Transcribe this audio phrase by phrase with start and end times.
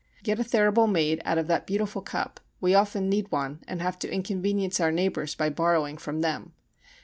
[0.23, 3.99] Get a thurible made out of that beautiful cup; we often need one and have
[3.99, 6.53] to inconvenience our neighbours by borrowing from them.